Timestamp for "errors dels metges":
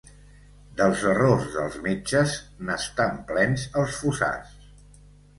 1.09-2.33